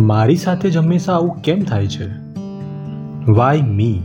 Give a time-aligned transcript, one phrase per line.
[0.00, 2.06] મારી સાથે જ હંમેશા આવું કેમ થાય છે?
[3.32, 4.02] વાય મી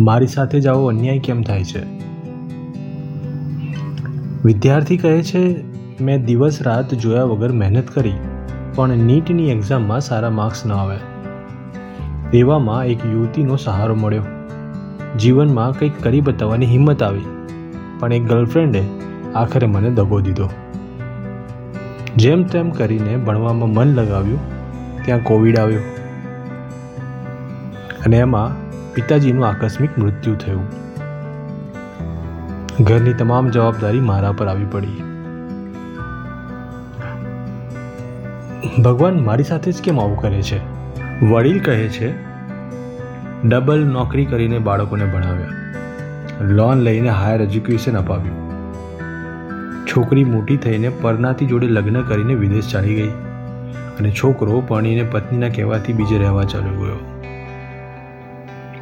[0.00, 1.98] મારી સાથે જ આવો અન્યાય કેમ થાય છે?
[4.44, 5.64] વિદ્યાર્થી કહે છે,
[6.02, 8.12] મેં દિવસ રાત જોયા વગર મહેનત કરી,
[8.74, 10.96] પણ નીટની એક્ઝામમાં સારા માર્ક્સ ન આવે.
[12.38, 14.22] એવામાં એક યુવતીનો સહારો મળ્યો.
[15.18, 17.24] જીવનમાં કંઈક કરી બતાવવાની હિંમત આવી,
[17.98, 18.82] પણ એક ગર્લફ્રેન્ડે
[19.34, 20.48] આખરે મને દગો દીધો.
[22.18, 24.40] જેમ તેમ કરીને ભણવામાં મન લગાવ્યું,
[25.04, 25.80] ત્યાં કોવિડ આવ્યો.
[28.06, 28.56] અને એમાં
[28.94, 30.64] પિતાજીનું આકસ્મિક મૃત્યુ થયું.
[32.80, 35.02] ઘરની તમામ જવાબદારી મારા પર આવી પડી.
[38.82, 40.60] ભગવાન મારી સાથે જ કેમ આવું કરે છે?
[41.26, 42.12] વડીલ કહે છે,
[43.48, 45.48] ડબલ નોકરી કરીને બાળકોને ભણાવ્યા.
[46.40, 48.37] લોન લઈને હાયર એજ્યુકેશન અપાવ્યું.
[49.96, 53.08] છોકરી મોટી થઈને પરનાથી જોડે લગ્ન કરીને વિદેશ ચાલી ગઈ
[54.00, 56.96] અને છોકરો પરણીને પત્નીના કહેવાથી બીજે રહેવા ચાલ્યો ગયો.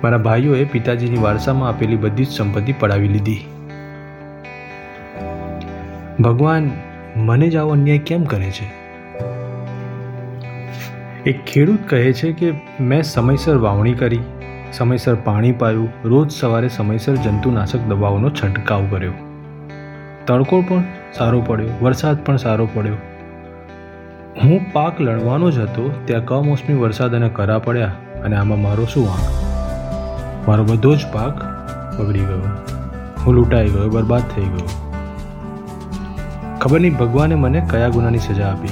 [0.02, 3.46] મારા ભાઈઓએ પિતાજીની વારસામાં આપેલી બધી જ સંપત્તિ પડાવી લીધી.
[6.20, 6.70] ભગવાન,
[7.16, 8.86] મને જ આવો અન્યાય કેમ કરે છે?
[11.30, 14.20] એક ખેડૂત કહે છે કે, મેં સમયસર વાવણી કરી,
[14.72, 19.12] સમયસર પાણી પાયું, રોજ સવારે સમયસર જંતુનાશક દવાઓનો છંટકાવ કર્યો.
[20.26, 20.84] તડકો પણ
[21.14, 21.68] સારો પડ્યો.
[21.82, 22.94] વરસાદ પણ સારો પડ્યો.
[24.44, 27.92] હું પાક લણવાનો જ હતો, ત્યાં કમોસમી વરસાદ અને કરા પડ્યા
[28.24, 29.46] અને આમાં મારો શું વાંક
[30.48, 31.42] મારો બધો જ પાક
[32.00, 32.42] બગડી ગયો.
[33.26, 34.68] હું લૂંટાઈ ગયો, બરબાદ થઈ ગયો.
[36.60, 38.68] ખબર નહીં ભગવાને મને કયા ગુનાની સજા આપી.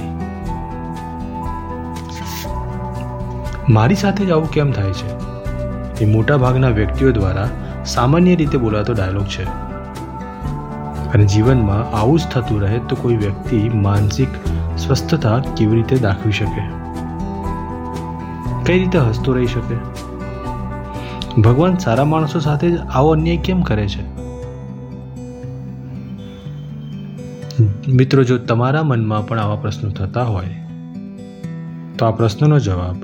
[3.69, 5.25] મારી સાથે જ આવું કેમ થાય છે?
[6.01, 7.49] એ મોટા ભાગના વ્યક્તિઓ દ્વારા
[7.85, 9.74] સામાન્ય રીતે બોલાતો ડાયલોગ છે.
[11.15, 14.29] અને જીવનમાં આવું જ થતું રહે તો કોઈ વ્યક્તિ માનસિક
[14.79, 16.63] સ્વસ્થતા કેવી રીતે દાખવી શકે?
[18.65, 19.77] કઈ રીતે હસતો રહી શકે?
[21.43, 24.15] ભગવાન સારા માણસો સાથે જ આવો અન્યાય કેમ કરે છે?
[27.93, 30.57] મિત્રો, જો તમારા મનમાં પણ આવા પ્રશ્નો થતા હોય,
[31.99, 32.97] તો આ પ્રશ્નનો જવાબ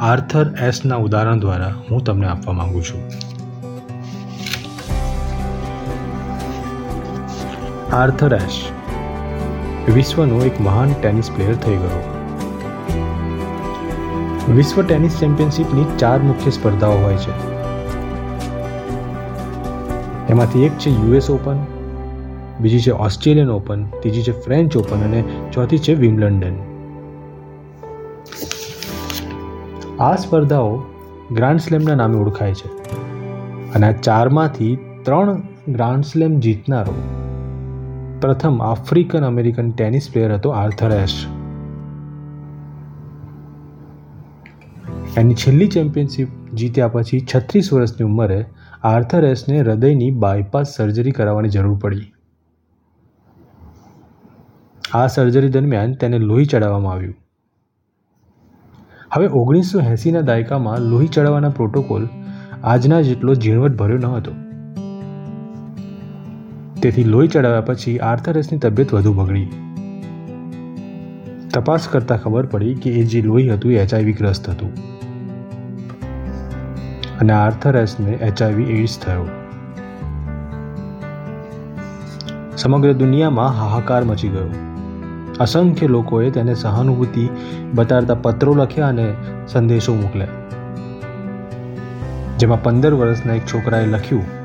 [0.00, 3.02] આર્થર એસના ઉદાહરણ દ્વારા હું તમને આપવા માંગુ છું.
[7.92, 8.64] Arthur Ashe.
[9.94, 12.02] વિશ્વનો એક મહાન ટેનિસ પ્લેયર થઈ ગયો.
[14.52, 17.48] વિશ્વ ટેનિસ ચેમ્પિયનશિપની ચાર મુખ્ય સ્પર્ધાઓ હોય છે.
[20.28, 21.56] એમાંથી એક છે યુએસ ઓપન,
[22.60, 26.54] બીજી છે ઓસ્ટ્રેલિયન ઓપન, ત્રીજી છે ફ્રેન્ચ ઓપન અને ચોથી છે વિમ્બલન્ડન
[30.00, 30.82] આ સ્પર્ધાઓ
[31.32, 32.68] ગ્રાન્ડ સ્લેમના નામે ઓળખાય છે.
[33.72, 37.17] અને આ ચારમાંથી ત્રણ ગ્રાન્ડ સ્લેમ જીતનારો
[38.20, 41.26] પ્રથમ આફ્રિકન અમેરિકન ટેનિસ પ્લેયર હતો આર્થર એશ.
[45.16, 48.46] એની છેલ્લી ચેમ્પિયનશિપ જીત્યા પછી છત્રીસ વર્ષની ઉંમરે
[48.82, 52.12] આર્થર એસને હૃદયની બાયપાસ સર્જરી કરાવવાની જરૂર પડી.
[54.94, 57.14] આ સર્જરી દરમિયાન તેને લોહી ચડાવવામાં આવ્યું.
[59.12, 62.08] હવે ઓગણીસો એંસીના દાયકામાં લોહી ચડાવવાના પ્રોટોકોલ
[62.64, 64.47] આજના જેટલો ઝીણવટ ભર્યો ન હતો.
[66.82, 69.48] તેથી લોહી ચડાવ્યા પછી આર્થરસની તબિયત વધુ બગડી.
[71.54, 74.72] તપાસ કરતા ખબર પડી કે એ જે લોહી હતું એ એચઆઈવી ગ્રસ્ત હતું.
[77.18, 79.28] અને આર્થરસને એચઆઈવી એઇડ્સ થયો.
[82.56, 84.50] સમગ્ર દુનિયામાં હાહાકાર મચી ગયો.
[85.40, 87.28] અસંખ્ય લોકોએ તેને સહાનુભૂતિ
[87.74, 89.14] બતાડતા પત્રો લખ્યા અને
[89.48, 90.28] સંદેશો મોકલ્યા.
[92.38, 94.37] જેમાં પંદર વર્ષના એક છોકરાએ લખ્યું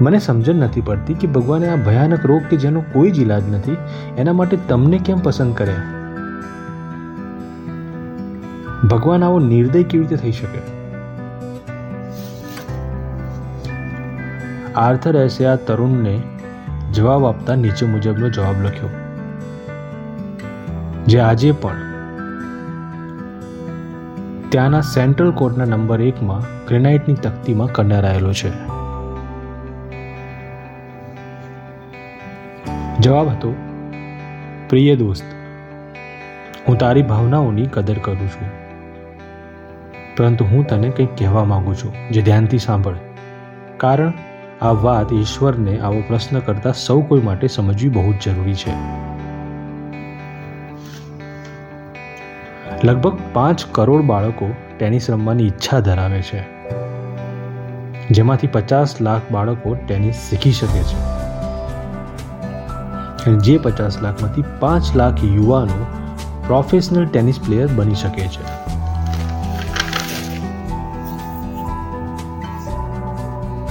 [0.00, 3.76] મને સમજણ નથી પડતી કે ભગવાને આ ભયાનક રોગ કે જેનો કોઈ જ ઈલાજ નથી,
[4.18, 5.74] એના માટે તમને કેમ પસંદ કર્યા?
[8.88, 10.58] ભગવાન આવો નિર્દય કેવી રીતે થઈ શકે?
[14.72, 16.22] આર્થર એસે આ તરુણને
[16.92, 18.88] જવાબ આપતા નીચે મુજબનો જવાબ લખ્યો.
[21.06, 21.76] જે આજે પણ
[24.48, 28.74] ત્યાંના સેન્ટ્રલ કોર્ટના નંબર એકમાં ગ્રેનાઇટની તકતીમાં કંડારાયેલો છે.
[33.04, 33.48] જવાબ હતો,
[34.68, 35.24] પ્રિય દોસ્ત,
[36.68, 38.48] હું તારી ભાવનાઓની કદર કરું છું.
[40.16, 42.94] પરંતુ હું તને કંઈક કહેવા માંગુ છું, જે ધ્યાનથી સાંભળ.
[43.76, 44.12] કારણ
[44.62, 48.72] આ વાત ઈશ્વરને આવો પ્રશ્ન કરતા સૌ કોઈ માટે સમજવી બહુ જ જરૂરી છે.
[52.84, 54.48] લગભગ પાંચ કરોડ બાળકો
[54.78, 56.40] ટેનિસ રમવાની ઈચ્છા ધરાવે છે,
[58.10, 61.13] જેમાંથી પચાસ લાખ બાળકો ટેનિસ શીખી શકે છે.
[63.32, 65.86] જે પચાસ લાખમાંથી પાંચ લાખ યુવાનો
[66.46, 68.64] પ્રોફેશનલ ટેનિસ પ્લેયર બની શકે છે.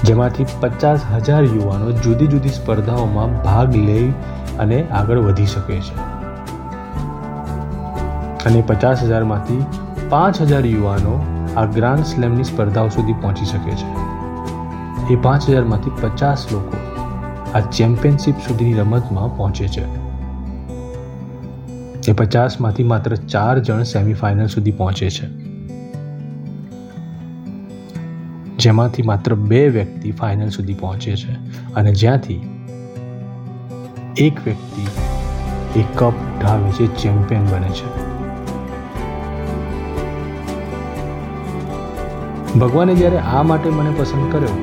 [0.03, 4.13] જેમાંથી પચાસ હજાર યુવાનો જુદી જુદી સ્પર્ધાઓમાં ભાગ લઈ
[4.59, 5.97] અને આગળ વધી શકે છે.
[8.45, 9.65] અને પચાસ હજારમાંથી
[10.09, 11.25] પાંચ હજાર યુવાનો
[11.57, 14.13] આ ગ્રાન્ડ સ્લેમની સ્પર્ધાઓ સુધી પહોંચી શકે છે.
[15.13, 16.82] એ પાંચ હજારમાંથી પચાસ લોકો
[17.55, 19.85] આ ચેમ્પિયનશિપ સુધીની રમતમાં પહોંચે છે.
[22.01, 25.27] તે પચાસમાંથી માત્ર ચાર જણ સેમિફાઇનલ સુધી પહોંચે છે.
[28.57, 31.33] જેમાંથી માત્ર બે વ્યક્તિ ફાઇનલ સુધી પહોંચે છે
[31.73, 32.41] અને જ્યાંથી
[34.17, 34.85] એક વ્યક્તિ
[35.79, 37.87] એ કપ ઢાવે છે ચેમ્પિયન બને છે.
[42.59, 44.55] ભગવાને જ્યારે આ માટે મને પસંદ કર્યો,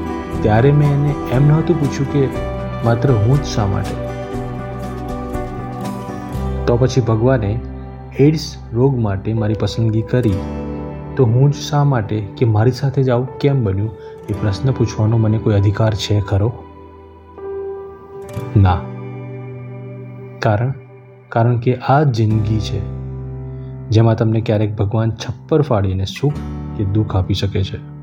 [0.43, 2.50] ત્યારે મેં એને એમ નહોતું પૂછ્યું કે
[2.85, 3.95] માત્ર હું જ શા માટે?
[6.67, 7.61] તો પછી ભગવાને
[8.19, 10.35] એડ્સ રોગ માટે મારી પસંદગી કરી.
[11.17, 13.91] તો હું જ શા માટે કે મારી સાથે જ આવું કેમ બન્યું?
[14.29, 16.53] એ પ્રશ્ન પૂછવાનો મને કોઈ અધિકાર છે ખરો?
[18.57, 18.79] ના.
[20.39, 20.73] કારણ
[21.29, 22.81] કારણ કે આ જિંદગી છે,
[23.89, 26.33] જેમાં તમને ક્યારેક ભગવાન છપ્પર ફાડીને સુખ
[26.77, 28.00] કે દુઃખ આપી શકે છે.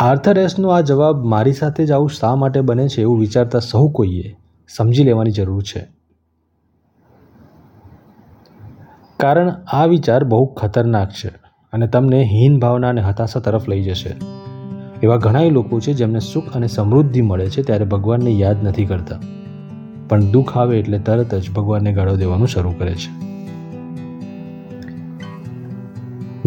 [0.00, 3.88] આર્થર એસનો આ જવાબ મારી સાથે જ આવું શા માટે બને છે એવું વિચારતા સૌ
[3.88, 4.36] કોઈએ
[4.68, 5.86] સમજી લેવાની જરૂર છે.
[9.20, 11.28] કારણ આ વિચાર બહુ ખતરનાક છે
[11.72, 14.14] અને તમને હીન ભાવના અને હતાશા તરફ લઈ જશે.
[15.02, 19.18] એવા ઘણા લોકો છે જેમને સુખ અને સમૃદ્ધિ મળે છે ત્યારે ભગવાનને યાદ નથી કરતા.
[20.08, 23.10] પણ દુઃખ આવે એટલે તરત જ ભગવાનને ગાળો દેવાનું શરૂ કરે છે.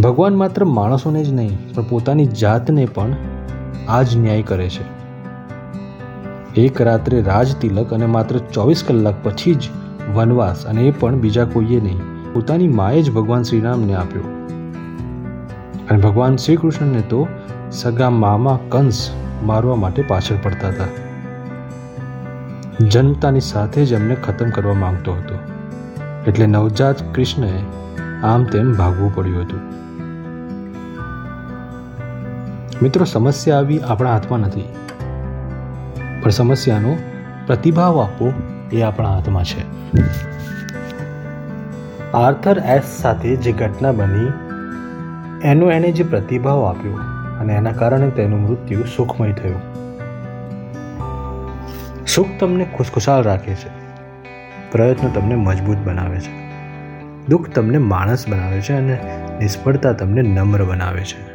[0.02, 3.16] ભગવાન માત્ર માણસોને જ નહીં, પણ પોતાની જાતને પણ
[3.88, 5.04] આ જ ન્યાય કરે છે.
[6.62, 9.62] એક રાત્રે રાજ તિલક અને માત્ર ચોવીસ કલાક પછી જ
[10.16, 12.00] વનવાસ અને એ પણ બીજા કોઈએ નહીં.
[12.34, 14.24] પોતાની માએ જ ભગવાન શ્રીરામને આપ્યો.
[15.90, 17.28] અને ભગવાન શ્રી કૃષ્ણને તો
[17.72, 19.10] સગા મામા કંસ
[19.44, 20.86] મારવા માટે પાછળ પડતા હતા.
[22.82, 25.36] જન્મતાની સાથે જ એમને ખતમ કરવા માંગતો હતો.
[26.28, 27.64] એટલે નવજાત કૃષ્ણએ
[28.24, 29.83] આમ તેમ ભાગવું પડ્યું હતું.
[32.84, 34.76] મિત્રો, સમસ્યા આવી આપણા હાથમાં નથી.
[36.24, 36.98] પણ સમસ્યાનો
[37.48, 38.34] પ્રતિભાવ આપવો
[38.72, 39.92] એ આપણા હાથમાં છે.
[42.12, 44.32] આર્થર એસ સાથે જે ઘટના બની,
[45.48, 46.94] એનો એને જે પ્રતિભાવ આપ્યો
[47.40, 49.62] અને એના કારણે તેનું મૃત્યુ સુખમય થયું.
[52.06, 53.70] સુખ તમને ખુશખુશાલ રાખે છે.
[54.72, 56.50] પ્રયત્નો તમને મજબૂત બનાવે છે.
[57.28, 59.00] દુઃખ તમને માણસ બનાવે છે અને
[59.40, 61.33] નિષ્ફળતા તમને નમ્ર બનાવે છે.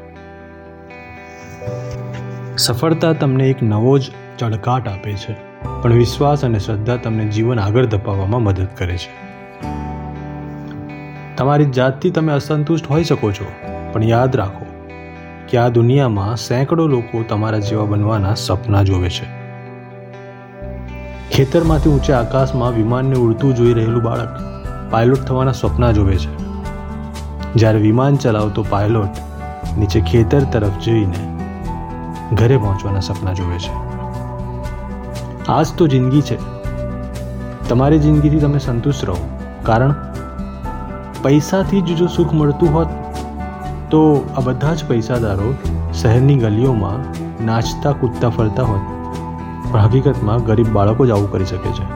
[2.58, 4.02] સફળતા તમને એક નવો જ
[4.38, 5.34] ચળકાટ આપે છે.
[5.82, 9.10] પણ વિશ્વાસ અને શ્રદ્ધા તમને જીવન આગળ ધપાવવામાં મદદ કરે છે.
[11.36, 13.44] તમારી જાતથી તમે અસંતુષ્ટ હોઈ શકો છો,
[13.92, 14.66] પણ યાદ રાખો
[15.48, 19.26] કે આ દુનિયામાં સેંકડો લોકો તમારા જેવા બનવાના સપના જોવે છે.
[21.30, 24.38] ખેતરમાંથી ઊંચા આકાશમાં વિમાનને ઉડતું જોઈ રહેલું બાળક
[24.90, 26.36] પાયલોટ થવાના સપના જોવે છે.
[27.54, 29.08] જ્યારે વિમાન ચલાવતો પાયલોટ
[29.78, 31.37] નીચે ખેતર તરફ જઈને
[32.32, 33.72] ઘરે પહોંચવાના સપના જોવે છે.
[35.46, 36.38] આ જ તો જિંદગી છે.
[37.68, 39.16] તમારી જિંદગીથી તમે સંતુષ્ટ રહો.
[39.62, 39.94] કારણ
[41.22, 42.88] પૈસાથી જ જો સુખ મળતું હોત,
[43.90, 45.54] તો આ બધા જ પૈસાદારો
[45.94, 47.00] શહેરની ગલીઓમાં
[47.46, 48.80] નાચતા, કૂદતા, ફરતા હોત.
[49.72, 51.86] પણ હકીકતમાં ગરીબ બાળકો જ આવું કરી શકે છે.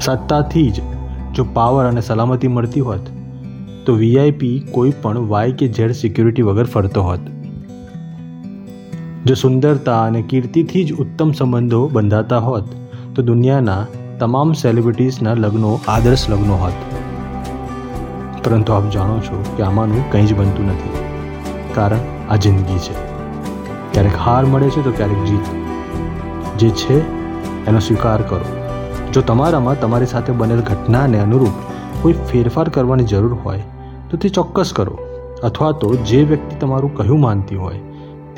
[0.00, 0.80] સત્તાથી જ
[1.34, 3.00] જો પાવર અને સલામતી મળતી હોત,
[3.86, 7.20] તો વીઆઈપી કોઈ પણ વાય કે ઝેડ સિક્યુરિટી વગર ફરતો હોત.
[9.26, 12.64] જો સુંદરતા અને કીર્તિથી જ ઉત્તમ સંબંધો બંધાતા હોત,
[13.14, 13.86] તો દુનિયાના
[14.18, 16.72] તમામ સેલિબ્રિટીઝના લગ્નો આદર્શ લગ્નો હોત.
[18.44, 20.90] પરંતુ આપ જાણો છો કે આમાંનું કંઈ જ બનતું નથી.
[21.74, 21.98] કારણ
[22.30, 22.94] આ જિંદગી છે.
[23.92, 25.40] ક્યારેક હાર મળે છે તો ક્યારેક જીત.
[26.58, 27.00] જે છે,
[27.66, 28.72] એનો સ્વીકાર કરો.
[29.12, 31.52] જો તમારામાં તમારી સાથે બનેલ ઘટનાને અનુરૂપ
[32.02, 33.62] કોઈ ફેરફાર કરવાની જરૂર હોય,
[34.10, 34.98] તો તે ચોક્કસ કરો.
[35.42, 37.78] અથવા તો જે વ્યક્તિ તમારું કહ્યું માનતી હોય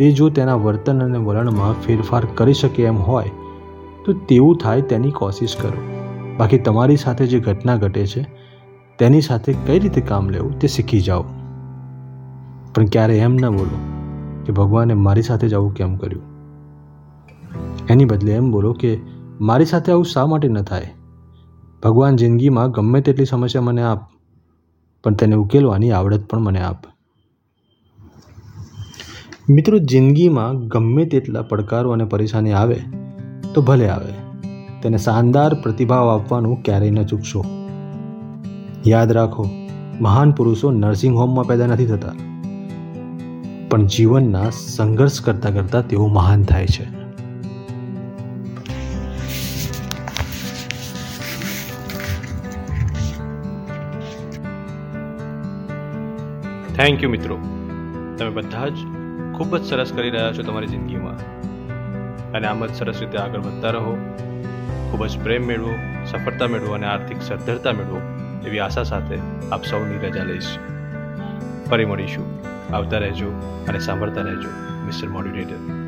[0.01, 3.31] તે જો તેના વર્તન અને વલણમાં ફેરફાર કરી શકે એમ હોય,
[4.05, 5.81] તો તેવું થાય તેની કોશિશ કરો.
[6.39, 8.27] બાકી તમારી સાથે જે ઘટના ઘટે છે,
[8.99, 11.25] તેની સાથે કઈ રીતે કામ લેવું તે શીખી જાઓ.
[12.75, 13.79] પણ ક્યારે એમ ન બોલો
[14.47, 16.23] કે ભગવાને મારી સાથે જ આવું કેમ કર્યું?
[17.89, 18.99] એની બદલે એમ બોલો કે
[19.41, 20.95] મારી સાથે આવું શા માટે ન થાય?
[21.83, 24.01] ભગવાન જિંદગીમાં ગમે તેટલી સમસ્યા મને આપ,
[25.05, 26.90] પણ તેને ઉકેલવાની આવડત પણ મને આપ.
[29.51, 32.77] મિત્રો જિંદગીમાં ગમે તેટલા પડકારો અને પરેશાની આવે,
[33.55, 34.13] તો ભલે આવે.
[34.83, 37.45] તેને શાનદાર પ્રતિભાવ આપવાનું ક્યારેય ન ચૂકશો.
[38.87, 39.49] યાદ રાખો,
[40.01, 42.13] મહાન પુરુષો નર્સિંગ હોમમાં પેદા નથી થતા.
[43.71, 46.85] પણ જીવનના સંઘર્ષ કરતા કરતા તેઓ મહાન થાય છે.
[56.75, 57.39] થેન્ક યુ મિત્રો.
[58.19, 59.00] તમે બધા જ
[59.41, 61.17] ખૂબ જ સરસ કરી રહ્યા છો તમારી જિંદગીમાં.
[62.33, 64.15] અને આમ જ સરસ રીતે આગળ વધતા રહો.
[64.91, 65.75] ખૂબ જ પ્રેમ મેળવો,
[66.07, 68.01] સફળતા મેળવો અને આર્થિક સદ્ધરતા મેળવો
[68.47, 69.19] એવી આશા સાથે
[69.53, 70.59] આપ સૌની રજા લઈશ.
[71.71, 72.39] ફરી મળીશું.
[72.75, 73.31] આવતા રહેજો
[73.69, 74.49] અને સાંભળતા રહેજો,
[74.85, 75.80] મિસ્ટર મોડ્યુલેટર.